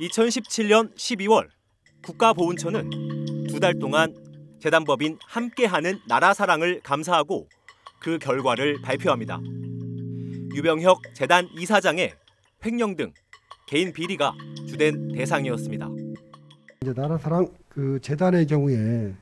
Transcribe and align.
2017년 0.00 0.94
12월 0.96 1.48
국가보훈처는 2.04 2.90
두 3.48 3.60
달 3.60 3.78
동안 3.78 4.14
재단법인 4.60 5.18
함께하는 5.26 6.00
나라 6.08 6.34
사랑을 6.34 6.80
감사하고 6.82 7.48
그 8.00 8.18
결과를 8.18 8.80
발표합니다. 8.82 9.38
유병혁 10.54 11.14
재단 11.14 11.48
이사장의 11.56 12.14
횡령 12.64 12.96
등 12.96 13.12
개인 13.66 13.92
비리가 13.92 14.34
주된 14.68 15.12
대상이었습니다. 15.12 15.88
이제 16.82 16.92
나라사랑 16.94 17.48
그 17.68 17.98
재단의 18.02 18.46
경우에 18.46 19.14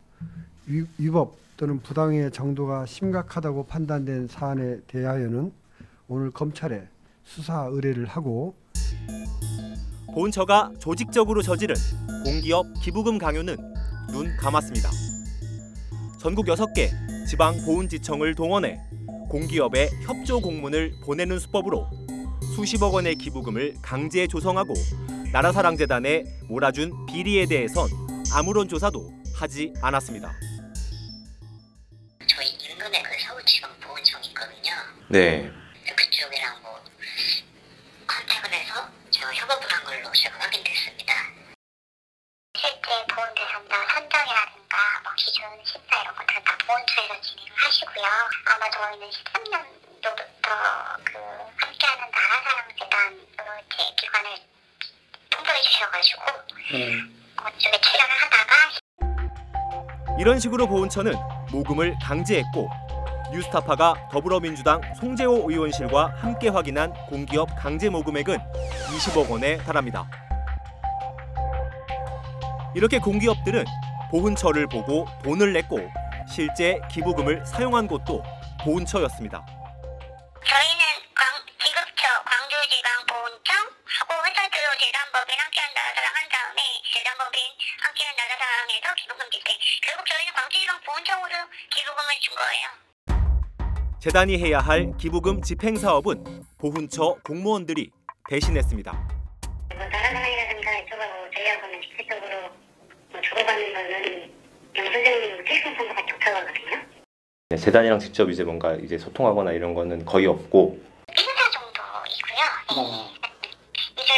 위, 0.66 0.84
위법 0.98 1.36
또는 1.56 1.80
부당의 1.80 2.30
정도가 2.32 2.86
심각하다고 2.86 3.66
판단된 3.66 4.28
사안에 4.28 4.80
대하여는 4.86 5.52
오늘 6.08 6.30
검찰에 6.30 6.88
수사 7.24 7.64
의뢰를 7.70 8.06
하고 8.06 8.54
보훈처가 10.12 10.72
조직적으로 10.78 11.42
저지른 11.42 11.74
공기업 12.24 12.66
기부금 12.82 13.18
강요는 13.18 13.56
눈 14.10 14.36
감았습니다. 14.36 14.90
전국 16.18 16.46
6개 16.46 16.90
지방 17.26 17.56
보훈지청을 17.64 18.34
동원해 18.34 18.78
공기업에 19.28 19.88
협조 20.04 20.40
공문을 20.40 20.92
보내는 21.04 21.38
수법으로 21.38 21.88
수십억 22.54 22.94
원의 22.94 23.16
기부금을 23.16 23.76
강제 23.80 24.26
조성하고 24.26 24.74
나라사랑재단에 25.32 26.24
몰아준 26.48 27.06
비리에 27.06 27.46
대해선 27.46 27.88
아무런 28.34 28.68
조사도 28.68 29.10
하지 29.34 29.72
않았습니다. 29.80 30.30
저희 32.26 32.48
인근에 32.48 33.02
그 33.02 33.10
서울지방 33.26 33.70
보훈청 33.80 34.22
있거든요. 34.24 34.72
네. 35.08 35.50
그 35.96 36.10
쪽이랑 36.10 36.62
뭐 36.62 36.72
컨택을 36.84 37.51
해서 39.22 39.30
제가 39.30 39.32
협업을 39.34 39.72
한 39.72 39.84
걸로 39.84 40.12
제가 40.12 40.36
확인됐습니다. 40.40 41.14
실제 42.54 43.06
보훈 43.06 43.34
대상자 43.34 43.76
선정이라든가 43.94 44.76
뭐 45.04 45.12
기준 45.16 45.44
심사 45.64 46.02
이런 46.02 46.14
것들은 46.16 46.44
다 46.44 46.58
보훈처에서 46.66 47.20
진행을 47.20 47.52
하시고요. 47.56 48.04
아마 48.46 48.70
저희는 48.70 49.10
13년도부터 49.10 51.04
그 51.04 51.12
함께하는 51.56 52.10
나라사랑재단으로 52.10 53.62
제 53.70 53.94
기관을 54.00 54.36
통보해 55.30 55.62
주셔가지고 55.62 56.22
그쪽에 57.36 57.80
출연을 57.80 58.14
하다가 58.22 58.52
이런 60.18 60.38
식으로 60.38 60.66
보훈처는 60.66 61.14
모금을 61.52 61.96
강제했고 62.02 62.68
뉴스타파가 63.32 64.08
더불어민주당 64.10 64.80
송재호 64.94 65.50
의원실과 65.50 66.14
함께 66.18 66.48
확인한 66.48 66.92
공기업 67.08 67.48
강제 67.56 67.88
모금액은 67.88 68.38
20억 68.94 69.30
원에 69.30 69.56
달합니다. 69.58 70.06
이렇게 72.74 72.98
공기업들은 72.98 73.64
보훈처를 74.10 74.66
보고 74.68 75.06
돈을 75.24 75.52
냈고 75.54 75.80
실제 76.28 76.78
기부금을 76.90 77.44
사용한 77.46 77.88
곳도 77.88 78.22
보훈처였습니다. 78.64 79.44
저희는 80.44 80.84
광, 81.14 81.24
지급처, 81.58 82.04
광주지방보훈청하고 82.24 84.12
회사들로 84.28 84.68
재단법인 84.78 85.40
함께한 85.40 85.74
나라사랑 85.74 86.12
한 86.16 86.28
다음에 86.28 86.60
재단법인 86.92 87.40
함께한 87.80 88.16
나라사랑에서 88.16 88.94
기부금 89.00 89.30
줄때 89.30 89.56
결국 89.88 90.06
저희는 90.06 90.32
광주지방보훈청으로 90.34 91.34
기부금을 91.72 92.20
준 92.20 92.36
거예요. 92.36 92.91
재단이 94.02 94.36
해야 94.36 94.58
할 94.58 94.92
기부금 94.98 95.42
집행 95.42 95.76
사업은 95.76 96.24
보훈처 96.58 97.18
공무원들이 97.24 97.92
대신했습니다. 98.28 98.90
뭐 98.90 99.86
이쪽하고 99.86 101.30
저희하고 101.32 101.66
는 101.68 101.80
직접적으로 101.82 102.50
뭐 103.12 103.20
주고받는 103.20 103.72
거는 103.72 104.32
영수증 104.74 105.44
필승 105.44 105.76
선거가 105.76 106.04
좋다고 106.06 106.36
하거든요. 106.38 106.82
네, 107.50 107.56
재단이랑 107.56 108.00
직접 108.00 108.28
이제 108.28 108.42
뭔가 108.42 108.74
이제 108.74 108.98
소통하거나 108.98 109.52
이런 109.52 109.72
거는 109.72 110.04
거의 110.04 110.26
없고 110.26 110.80
1사 111.06 111.52
정도이고요. 111.52 112.42
이제 113.78 114.02
이제 114.02 114.12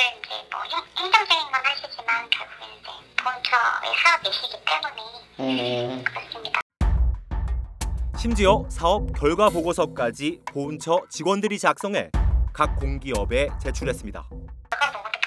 뭐 0.51 0.63
행- 0.65 1.05
행정적인 1.05 1.53
건 1.53 1.61
하시지만 1.63 2.31
결국에는 2.31 2.75
이제 2.81 2.89
보훈처의 3.23 3.97
사업이시기 4.03 4.57
때문에 4.65 6.03
그렇습니다. 6.05 6.24
심지어 8.25 8.65
사업 8.71 9.13
결과 9.13 9.51
보고서까지 9.51 10.41
보훈처 10.47 11.03
직원들이 11.11 11.59
작성해 11.59 12.11
각 12.55 12.75
공기업에 12.77 13.51
제출했습니다. 13.61 14.27
모두 14.31 14.41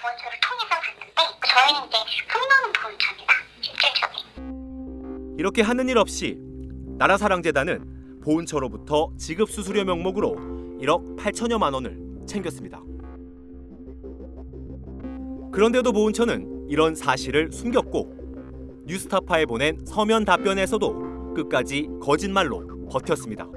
보훈처를 0.02 0.40
통해서 0.42 0.66
갔는데 0.82 1.22
저희는 1.46 1.86
이제 1.86 1.98
흠모는 2.28 2.74
보훈처입니다. 2.74 3.34
실질적인. 3.62 5.36
이렇게 5.38 5.62
하는 5.62 5.88
일 5.90 6.00
없이 6.00 6.40
나라사랑재단은 6.98 8.22
보훈처로부터 8.24 9.12
지급 9.16 9.52
수수료 9.52 9.84
명목으로 9.84 10.36
1억 10.82 11.18
8천여만 11.18 11.76
원을 11.76 12.00
챙겼습니다. 12.26 12.82
그런데도 15.52 15.92
보훈처는 15.92 16.66
이런 16.68 16.96
사실을 16.96 17.52
숨겼고 17.52 18.82
뉴스타파에 18.88 19.46
보낸 19.46 19.78
서면 19.86 20.26
답변에서도 20.26 21.36
끝까지 21.36 21.90
거짓말로 22.02 22.77
버텼습니다. 22.90 23.48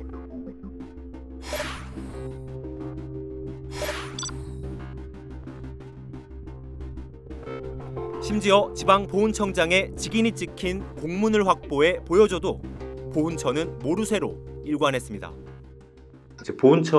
심지어 8.22 8.72
지방 8.76 9.06
보훈청장의 9.06 9.92
직인이 9.96 10.32
찍힌 10.32 10.84
공문을 10.96 11.46
확보해 11.46 11.98
보여줘도 12.04 12.60
보훈처는 13.14 13.78
모르쇠로 13.80 14.62
일관했습니다. 14.64 15.32
이제 16.42 16.56
보훈처 16.56 16.96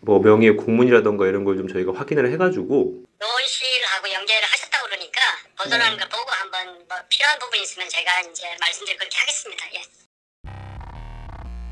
뭐 0.00 0.18
명의의 0.20 0.56
공문이라던가 0.56 1.26
이런 1.26 1.44
걸 1.44 1.56
좀 1.56 1.68
저희가 1.68 1.92
확인을 1.94 2.30
해가지고 2.32 3.04
노원실하고 3.18 4.12
연계를 4.12 4.42
하셨다고 4.44 4.86
그러니까 4.86 5.20
보도라는 5.58 5.96
걸 5.98 6.08
보고 6.08 6.30
한번 6.30 6.74
뭐 6.86 6.96
필요한 7.08 7.38
부분 7.38 7.58
이 7.58 7.62
있으면 7.62 7.88
제가 7.88 8.20
이제 8.20 8.44
말씀드릴 8.60 8.98
그렇게 8.98 9.16
하겠습니다. 9.16 9.64
예. 9.74 10.05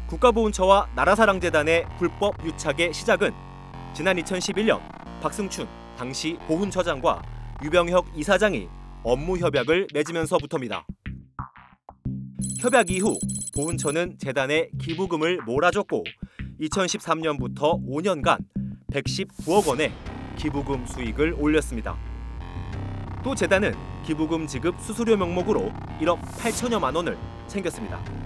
국가보훈처와 0.08 0.88
나라사랑재단의 0.94 1.86
불법 1.98 2.44
유착의 2.44 2.92
시작은 2.92 3.32
지난 3.94 4.16
2011년 4.16 4.80
박승춘 5.20 5.66
당시 5.96 6.36
보훈처장과 6.46 7.22
유병혁 7.62 8.06
이사장이 8.16 8.68
업무 9.02 9.38
협약을 9.38 9.88
맺으면서부터입니다. 9.94 10.86
협약 12.60 12.90
이후 12.90 13.18
보훈처는 13.54 14.18
재단에 14.18 14.68
기부금을 14.80 15.42
몰아줬고 15.46 16.04
2013년부터 16.60 17.82
5년간 17.86 18.38
119억 18.92 19.68
원의 19.68 19.92
기부금 20.36 20.86
수익을 20.86 21.34
올렸습니다. 21.38 21.96
또 23.22 23.34
재단은 23.34 23.74
기부금 24.04 24.46
지급 24.46 24.78
수수료 24.80 25.16
명목으로 25.16 25.72
1억 26.00 26.20
8천여만 26.20 26.94
원을 26.94 27.16
챙겼습니다. 27.46 28.23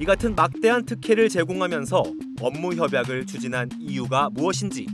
이 0.00 0.04
같은 0.04 0.36
막대한 0.36 0.84
특혜를 0.86 1.28
제공하면서 1.28 2.04
업무 2.40 2.72
협약을 2.72 3.26
추진한 3.26 3.68
이유가 3.80 4.30
무엇인지 4.30 4.86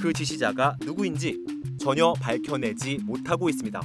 그 0.00 0.12
지시자가 0.12 0.76
누구인지 0.80 1.38
전혀 1.78 2.12
밝혀내지 2.14 2.98
못하고 3.04 3.48
있습니다. 3.48 3.80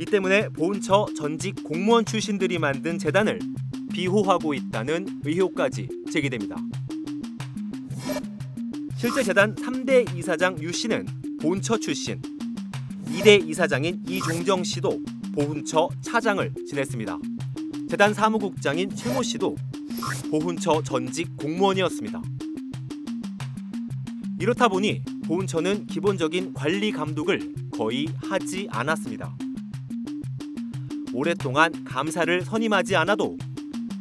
이 0.00 0.04
때문에 0.04 0.48
보훈처 0.48 1.06
전직 1.16 1.62
공무원 1.62 2.04
출신들이 2.04 2.58
만든 2.58 2.98
재단을 2.98 3.38
비호하고 3.92 4.52
있다는 4.52 5.20
의혹까지 5.24 5.88
제기됩니다. 6.12 6.56
실제 8.96 9.22
재단 9.22 9.54
3대 9.54 10.16
이사장 10.16 10.60
유 10.60 10.72
씨는 10.72 11.06
보훈처 11.40 11.78
출신, 11.78 12.20
2대 13.06 13.48
이사장인 13.48 14.02
이종정 14.08 14.64
씨도 14.64 15.00
보훈처 15.34 15.88
차장을 16.02 16.52
지냈습니다. 16.66 17.33
재단 17.88 18.14
사무국장인 18.14 18.90
최모 18.94 19.22
씨도 19.22 19.56
보훈처 20.30 20.82
전직 20.82 21.36
공무원이었습니다. 21.36 22.22
이렇다 24.40 24.68
보니 24.68 25.02
보훈처는 25.26 25.86
기본적인 25.86 26.54
관리 26.54 26.90
감독을 26.92 27.52
거의 27.72 28.06
하지 28.28 28.66
않았습니다. 28.70 29.36
오랫동안 31.12 31.84
감사를 31.84 32.42
선임하지 32.42 32.96
않아도 32.96 33.36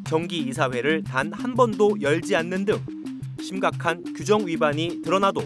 정기 0.06 0.39
이사회를 0.39 1.03
단 1.03 1.31
한 1.33 1.53
번도 1.53 2.01
열지 2.01 2.35
않는 2.35 2.65
등 2.65 2.80
심각한 3.39 4.03
규정 4.15 4.47
위반이 4.47 5.01
드러나도 5.03 5.41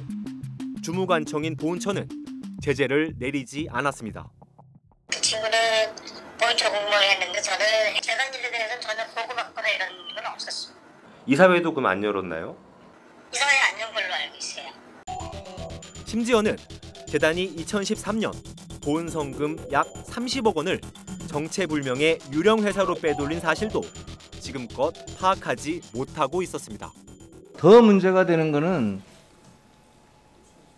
주무관청인 0.81 1.55
보훈처는 1.57 2.07
제재를 2.61 3.15
내리지 3.19 3.67
않았습니다. 3.69 4.29
저는 7.67 8.01
재단일에 8.01 8.49
대해서는 8.49 8.81
전혀 8.81 9.03
보고받거나 9.07 9.67
이런 9.67 9.89
건 10.15 10.25
없었어요. 10.33 10.73
이사회도 11.25 11.73
그럼 11.73 11.87
안 11.87 12.01
열었나요? 12.01 12.55
이사회 13.33 13.57
안 13.73 13.79
연 13.81 13.93
걸로 13.93 14.13
알고 14.13 14.35
있어요. 14.37 14.65
심지어는 16.05 16.55
재단이 17.09 17.55
2013년 17.57 18.31
보은 18.81 19.09
성금 19.09 19.57
약 19.73 19.85
30억 20.05 20.55
원을 20.55 20.79
정체불명의 21.27 22.19
유령 22.31 22.63
회사로 22.63 22.95
빼돌린 22.95 23.41
사실도 23.41 23.81
지금껏 24.39 24.93
파악하지 25.19 25.81
못하고 25.93 26.41
있었습니다. 26.43 26.93
더 27.57 27.81
문제가 27.81 28.25
되는 28.25 28.53
거는 28.53 29.01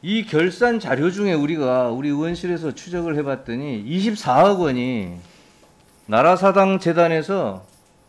이 0.02 0.26
결산 0.26 0.80
자료 0.80 1.12
중에 1.12 1.34
우리가 1.34 1.90
우리 1.90 2.08
의원실에서 2.10 2.74
추적을 2.74 3.16
해봤더니 3.18 3.84
24억 3.86 4.60
원이 4.60 5.20
나라사랑 6.10 6.80
재단에서 6.80 7.64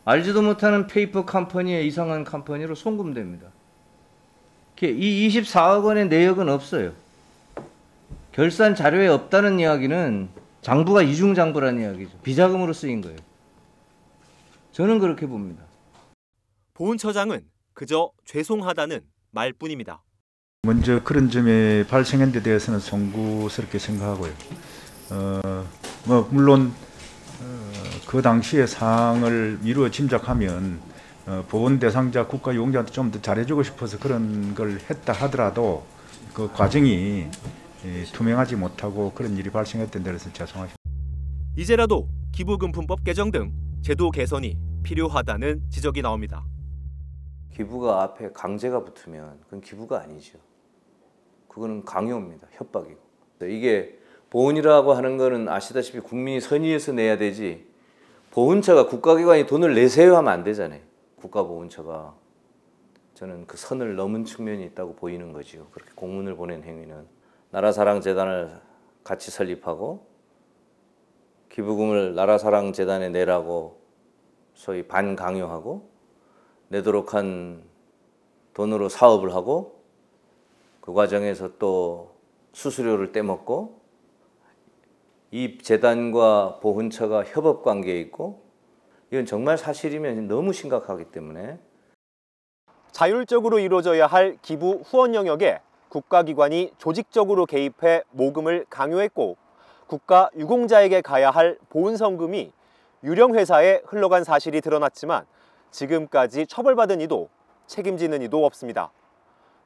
알지도 0.07 0.41
못하는 0.41 0.87
페이퍼 0.87 1.27
컴퍼니의 1.27 1.87
이상한 1.87 2.25
company로 2.25 2.75
송금됩니다. 2.75 3.49
이 4.83 5.29
24억 5.29 5.85
원의 5.85 6.09
내역은 6.09 6.49
없어요. 6.49 6.93
결산 8.33 8.75
자료에 8.75 9.07
없다는 9.07 9.61
이야기는 9.61 10.31
장부가 10.63 11.03
이중장부라는 11.03 11.83
이야기죠. 11.83 12.17
비자금으로 12.23 12.73
쓰인 12.73 13.03
거예요. 13.03 13.19
저는 14.73 14.99
그렇게 14.99 15.27
봅니다. 15.27 15.63
보훈처장은 16.73 17.43
그저 17.75 18.13
죄송하다는 18.25 19.01
말뿐입니다. 19.33 20.03
먼저 20.63 21.03
그런 21.03 21.29
점에 21.29 21.87
발생한 21.87 22.33
데 22.33 22.43
대해서는 22.43 22.81
송구스럽게 22.81 23.79
생각하고요. 23.79 24.33
어, 25.11 25.67
뭐 26.07 26.27
물론 26.31 26.73
어, 26.73 26.90
그 28.11 28.23
당시의 28.23 28.67
상황을 28.67 29.61
미루어 29.63 29.89
짐작하면 29.89 30.81
어, 31.29 31.45
보건 31.49 31.79
대상자 31.79 32.27
국가 32.27 32.57
용자한테 32.57 32.91
좀 32.91 33.13
더 33.13 33.23
잘해주고 33.23 33.63
싶어서 33.63 34.01
그런 34.01 34.53
걸 34.57 34.81
했다 34.91 35.13
하더라도 35.13 35.85
그 36.35 36.51
과정이 36.51 37.29
예, 37.85 38.05
투명하지 38.13 38.57
못하고 38.57 39.13
그런 39.13 39.37
일이 39.37 39.49
발생했던 39.49 40.03
데서 40.03 40.33
죄송하십니다. 40.33 40.75
이제라도 41.57 42.09
기부금품법 42.33 43.05
개정 43.05 43.31
등 43.31 43.53
제도 43.81 44.11
개선이 44.11 44.59
필요하다는 44.83 45.71
지적이 45.71 46.03
나옵니다. 46.03 46.45
기부가 47.55 48.03
앞에 48.03 48.33
강제가 48.33 48.83
붙으면 48.83 49.39
그건 49.45 49.61
기부가 49.61 50.01
아니죠. 50.03 50.41
그거는 51.47 51.85
강요입니다. 51.85 52.49
협박이고. 52.55 52.99
이게 53.43 54.01
보훈이라고 54.31 54.95
하는 54.95 55.17
거는 55.17 55.49
아시다시피 55.49 56.01
국민이 56.01 56.41
선의해서 56.41 56.91
내야 56.91 57.17
되지 57.17 57.70
보훈처가 58.31 58.87
국가기관이 58.87 59.47
돈을 59.47 59.75
내세요 59.75 60.17
하면 60.17 60.33
안 60.33 60.45
되잖아요. 60.45 60.81
국가보훈처가 61.17 62.15
저는 63.15 63.47
그 63.47 63.57
선을 63.57 63.97
넘은 63.97 64.25
측면이 64.25 64.65
있다고 64.67 64.95
보이는 64.95 65.33
거지요. 65.33 65.67
그렇게 65.73 65.93
공문을 65.95 66.37
보낸 66.37 66.63
행위는 66.63 67.07
나라사랑재단을 67.51 68.61
같이 69.03 69.31
설립하고 69.31 70.07
기부금을 71.51 72.15
나라사랑재단에 72.15 73.09
내라고 73.11 73.81
소위 74.55 74.87
반강요하고 74.87 75.91
내도록 76.69 77.15
한 77.15 77.65
돈으로 78.55 78.89
사업을 78.89 79.35
하고 79.35 79.81
그 80.81 80.93
과정에서 80.93 81.59
또 81.59 82.15
수수료를 82.53 83.13
떼먹고 83.13 83.80
이 85.33 85.59
재단과 85.59 86.59
보훈처가 86.61 87.25
협업 87.25 87.63
관계에 87.63 88.01
있고 88.01 88.43
이건 89.11 89.27
정말 89.27 89.59
사실이면 89.59 90.27
너무 90.27 90.53
심각하기 90.53 91.07
때문에 91.07 91.59
자율적으로 92.91 93.61
이루어져야 93.61 94.07
할 94.07 94.37
기부 94.43 94.83
후원 94.85 95.15
영역에 95.15 95.61
국가기관이 95.89 96.73
조직적으로 96.79 97.47
개입해 97.47 98.03
모금을 98.11 98.67
강요했고 98.69 99.37
국가 99.87 100.31
유공자에게 100.37 101.01
가야 101.01 101.31
할 101.31 101.59
보훈성금이 101.69 102.53
유령 103.03 103.35
회사에 103.35 103.83
흘러간 103.87 104.25
사실이 104.25 104.61
드러났지만 104.61 105.27
지금까지 105.71 106.47
처벌받은 106.47 107.01
이도 107.01 107.29
책임지는 107.67 108.23
이도 108.23 108.45
없습니다. 108.45 108.93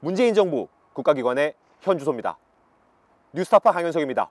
문재인 0.00 0.34
정부 0.34 0.68
국가기관의 0.92 1.54
현 1.80 1.98
주소입니다. 1.98 2.36
뉴스타파 3.32 3.72
강현석입니다. 3.72 4.30